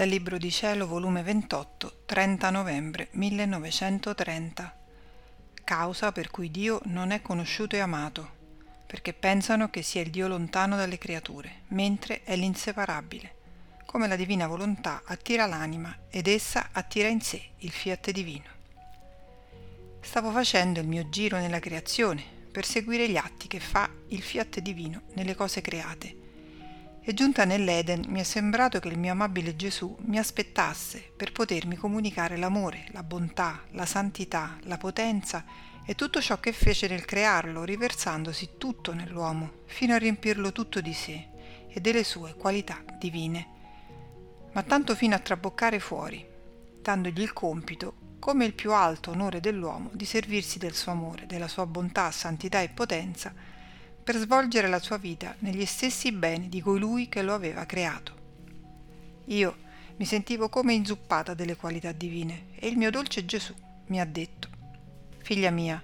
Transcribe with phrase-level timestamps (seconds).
[0.00, 4.74] Dal Libro di Cielo, volume 28, 30 novembre 1930.
[5.62, 8.26] Causa per cui Dio non è conosciuto e amato,
[8.86, 13.34] perché pensano che sia il Dio lontano dalle creature, mentre è l'inseparabile,
[13.84, 18.48] come la divina volontà attira l'anima ed essa attira in sé il fiat divino.
[20.00, 24.60] Stavo facendo il mio giro nella creazione per seguire gli atti che fa il fiat
[24.60, 26.19] divino nelle cose create
[27.02, 31.76] e giunta nell'Eden mi è sembrato che il mio amabile Gesù mi aspettasse per potermi
[31.76, 35.44] comunicare l'amore, la bontà, la santità, la potenza
[35.84, 40.92] e tutto ciò che fece nel crearlo, riversandosi tutto nell'uomo, fino a riempirlo tutto di
[40.92, 41.28] sé
[41.68, 43.46] e delle sue qualità divine,
[44.52, 46.24] ma tanto fino a traboccare fuori,
[46.82, 51.48] dandogli il compito, come il più alto onore dell'uomo, di servirsi del suo amore, della
[51.48, 53.32] sua bontà, santità e potenza,
[54.10, 58.14] per svolgere la sua vita negli stessi beni di colui che lo aveva creato.
[59.26, 59.56] Io
[59.98, 63.54] mi sentivo come inzuppata delle qualità divine e il mio dolce Gesù
[63.86, 64.48] mi ha detto,
[65.22, 65.80] Figlia mia,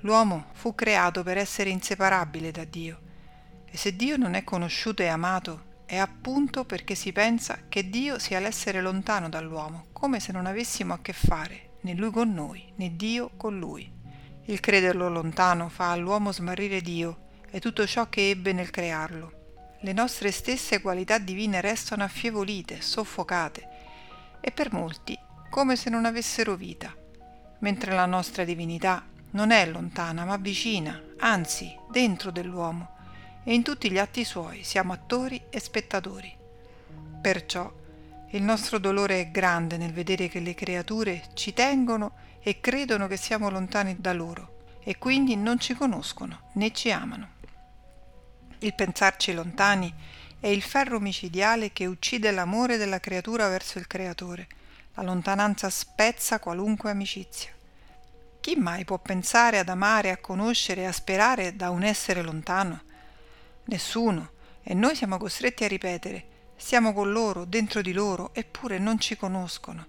[0.00, 3.00] l'uomo fu creato per essere inseparabile da Dio
[3.64, 8.18] e se Dio non è conosciuto e amato è appunto perché si pensa che Dio
[8.18, 12.62] sia l'essere lontano dall'uomo, come se non avessimo a che fare né lui con noi
[12.76, 13.90] né Dio con lui.
[14.44, 19.38] Il crederlo lontano fa all'uomo smarrire Dio e tutto ciò che ebbe nel crearlo.
[19.80, 23.68] Le nostre stesse qualità divine restano affievolite, soffocate
[24.40, 26.94] e per molti come se non avessero vita,
[27.60, 32.98] mentre la nostra divinità non è lontana ma vicina, anzi dentro dell'uomo
[33.42, 36.36] e in tutti gli atti suoi siamo attori e spettatori.
[37.20, 37.72] Perciò
[38.30, 42.12] il nostro dolore è grande nel vedere che le creature ci tengono
[42.42, 47.38] e credono che siamo lontani da loro e quindi non ci conoscono né ci amano.
[48.62, 49.90] Il pensarci lontani
[50.38, 54.48] è il ferro micidiale che uccide l'amore della creatura verso il creatore.
[54.96, 57.50] La lontananza spezza qualunque amicizia.
[58.38, 62.82] Chi mai può pensare ad amare, a conoscere e a sperare da un essere lontano?
[63.64, 64.32] Nessuno,
[64.62, 66.26] e noi siamo costretti a ripetere,
[66.56, 69.86] siamo con loro, dentro di loro, eppure non ci conoscono.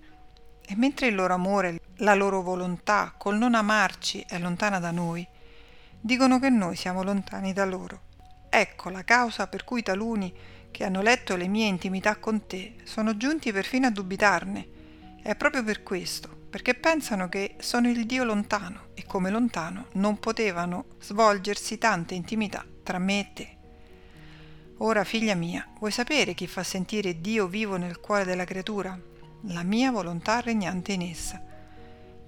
[0.66, 5.28] E mentre il loro amore, la loro volontà, col non amarci, è lontana da noi,
[6.00, 8.10] dicono che noi siamo lontani da loro.
[8.54, 10.34] Ecco la causa per cui taluni
[10.72, 14.68] che hanno letto le mie intimità con te sono giunti perfino a dubitarne.
[15.24, 20.20] È proprio per questo, perché pensano che sono il Dio lontano e come lontano non
[20.20, 23.58] potevano svolgersi tante intimità tra me e te.
[24.80, 29.00] Ora, figlia mia, vuoi sapere chi fa sentire Dio vivo nel cuore della creatura?
[29.44, 31.42] La mia volontà regnante in essa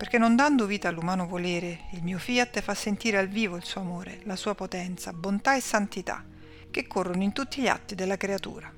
[0.03, 3.79] perché non dando vita all'umano volere, il mio fiat fa sentire al vivo il suo
[3.79, 6.25] amore, la sua potenza, bontà e santità,
[6.69, 8.69] che corrono in tutti gli atti della creatura.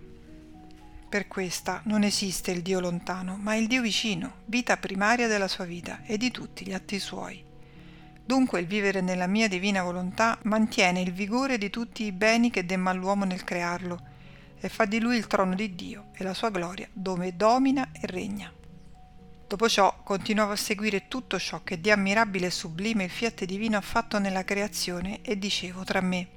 [1.09, 5.65] Per questa non esiste il Dio lontano, ma il Dio vicino, vita primaria della sua
[5.65, 7.43] vita e di tutti gli atti suoi.
[8.23, 12.67] Dunque il vivere nella mia divina volontà mantiene il vigore di tutti i beni che
[12.67, 13.99] demma all'uomo nel crearlo
[14.59, 18.05] e fa di lui il trono di Dio e la sua gloria dove domina e
[18.05, 18.53] regna.
[19.47, 23.77] Dopo ciò continuavo a seguire tutto ciò che di ammirabile e sublime il fiat divino
[23.77, 26.27] ha fatto nella creazione e dicevo tra me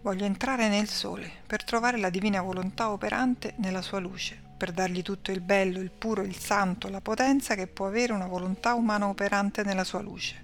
[0.00, 5.02] voglio entrare nel sole per trovare la divina volontà operante nella sua luce, per dargli
[5.02, 9.06] tutto il bello, il puro, il santo, la potenza che può avere una volontà umana
[9.06, 10.42] operante nella sua luce.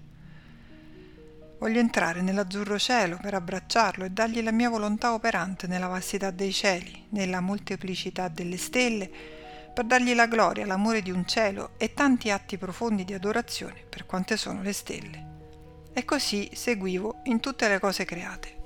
[1.58, 6.52] Voglio entrare nell'azzurro cielo per abbracciarlo e dargli la mia volontà operante nella vastità dei
[6.52, 9.10] cieli, nella molteplicità delle stelle,
[9.72, 14.06] per dargli la gloria, l'amore di un cielo e tanti atti profondi di adorazione per
[14.06, 15.28] quante sono le stelle.
[15.92, 18.56] E così seguivo in tutte le cose create.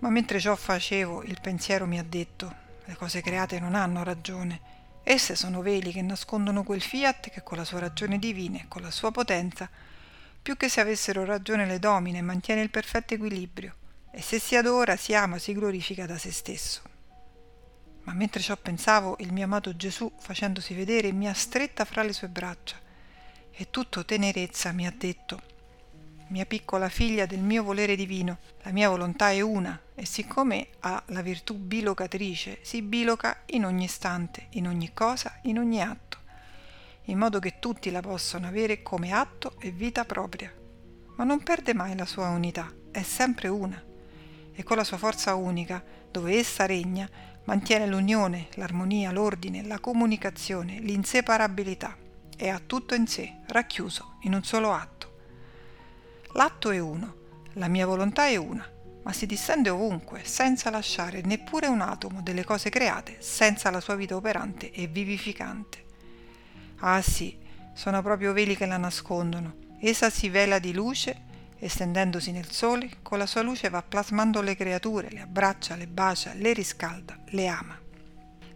[0.00, 2.54] Ma mentre ciò facevo, il pensiero mi ha detto,
[2.84, 4.60] le cose create non hanno ragione,
[5.02, 8.82] esse sono veli che nascondono quel fiat che con la sua ragione divina e con
[8.82, 9.68] la sua potenza,
[10.40, 13.74] più che se avessero ragione le domina e mantiene il perfetto equilibrio,
[14.12, 16.82] e se si adora, si ama, si glorifica da se stesso.
[18.08, 22.14] Ma mentre ciò pensavo, il mio amato Gesù, facendosi vedere, mi ha stretta fra le
[22.14, 22.76] sue braccia
[23.50, 25.42] e tutto tenerezza mi ha detto
[26.28, 31.02] mia piccola figlia del mio volere divino, la mia volontà è una e siccome ha
[31.08, 36.16] la virtù bilocatrice, si biloca in ogni istante, in ogni cosa, in ogni atto,
[37.04, 40.50] in modo che tutti la possano avere come atto e vita propria.
[41.16, 43.84] Ma non perde mai la sua unità, è sempre una
[44.54, 47.08] e con la sua forza unica, dove essa regna,
[47.48, 51.96] mantiene l'unione, l'armonia, l'ordine, la comunicazione, l'inseparabilità
[52.36, 55.16] e ha tutto in sé, racchiuso in un solo atto.
[56.34, 57.14] L'atto è uno,
[57.54, 58.70] la mia volontà è una,
[59.02, 63.94] ma si distende ovunque, senza lasciare neppure un atomo delle cose create, senza la sua
[63.94, 65.84] vita operante e vivificante.
[66.80, 67.34] Ah sì,
[67.72, 69.54] sono proprio veli che la nascondono.
[69.80, 71.22] Essa si vela di luce,
[71.58, 76.32] estendendosi nel sole, con la sua luce va plasmando le creature, le abbraccia, le bacia,
[76.34, 77.78] le riscalda, le ama.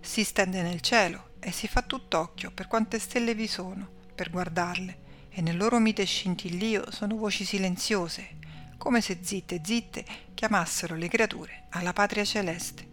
[0.00, 4.98] Si stende nel cielo e si fa tutt'occhio per quante stelle vi sono, per guardarle,
[5.30, 8.40] e nel loro mite scintillio sono voci silenziose,
[8.76, 10.04] come se zitte zitte
[10.34, 12.90] chiamassero le creature alla patria celeste.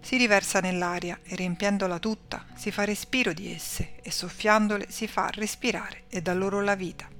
[0.00, 5.28] Si riversa nell'aria e riempiendola tutta si fa respiro di esse e soffiandole si fa
[5.32, 7.17] respirare e dà loro la vita.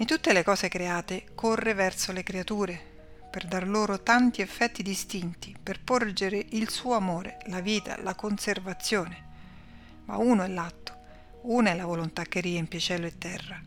[0.00, 5.54] In tutte le cose create corre verso le creature per dar loro tanti effetti distinti,
[5.62, 9.28] per porgere il suo amore, la vita, la conservazione.
[10.06, 10.96] Ma uno è l'atto,
[11.42, 13.60] una è la volontà che riempie cielo e terra.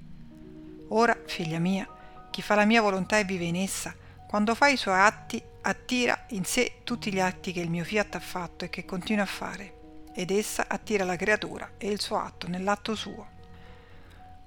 [0.88, 1.88] Ora, figlia mia,
[2.32, 3.96] chi fa la mia volontà e vive in essa,
[4.28, 8.16] quando fa i suoi atti, attira in sé tutti gli atti che il mio fiat
[8.16, 9.74] ha fatto e che continua a fare,
[10.16, 13.33] ed essa attira la creatura e il suo atto nell'atto suo.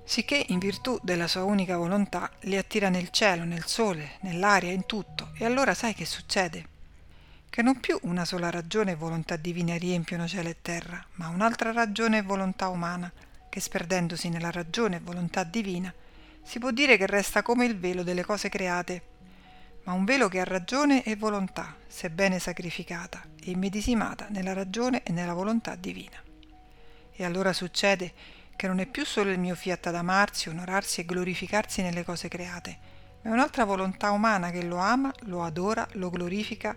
[0.08, 4.86] Sicché in virtù della sua unica volontà li attira nel cielo, nel sole, nell'aria, in
[4.86, 6.64] tutto, e allora sai che succede?
[7.50, 11.72] Che non più una sola ragione e volontà divina riempiono cielo e terra, ma un'altra
[11.72, 13.12] ragione e volontà umana,
[13.48, 15.92] che sperdendosi nella ragione e volontà divina,
[16.40, 19.02] si può dire che resta come il velo delle cose create,
[19.82, 25.10] ma un velo che ha ragione e volontà, sebbene sacrificata e immedesimata nella ragione e
[25.10, 26.22] nella volontà divina.
[27.12, 28.12] E allora succede
[28.56, 32.28] che non è più solo il mio fiat ad amarsi, onorarsi e glorificarsi nelle cose
[32.28, 32.78] create,
[33.22, 36.74] ma è un'altra volontà umana che lo ama, lo adora, lo glorifica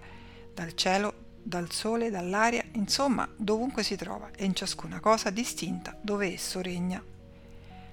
[0.54, 6.34] dal cielo, dal sole, dall'aria, insomma dovunque si trova e in ciascuna cosa distinta dove
[6.34, 7.04] esso regna.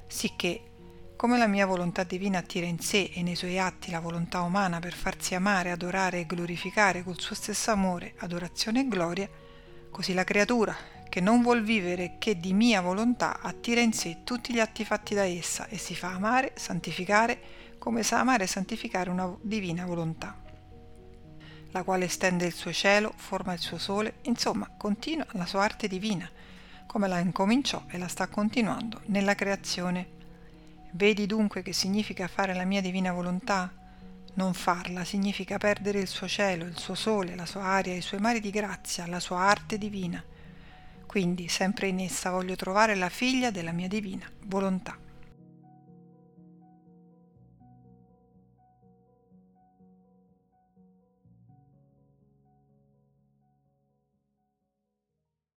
[0.09, 0.63] Sicché
[1.17, 4.81] come la mia volontà divina attira in sé e nei suoi atti la volontà umana
[4.81, 9.29] per farsi amare, adorare e glorificare col suo stesso amore, adorazione e gloria,
[9.91, 10.77] così la creatura,
[11.17, 15.15] che non vuol vivere che di mia volontà, attira in sé tutti gli atti fatti
[15.15, 17.41] da essa e si fa amare, santificare,
[17.79, 20.39] come sa amare e santificare una divina volontà,
[21.71, 25.89] la quale stende il suo cielo, forma il suo sole, insomma continua la sua arte
[25.89, 26.31] divina,
[26.87, 30.09] come la incominciò e la sta continuando nella creazione
[30.91, 33.73] Vedi dunque che significa fare la mia divina volontà?
[34.35, 38.21] Non farla significa perdere il suo cielo, il suo sole, la sua aria, i suoi
[38.21, 40.23] mari di grazia, la sua arte divina.
[41.17, 44.99] Quindi sempre in essa voglio trovare la figlia della mia divina volontà.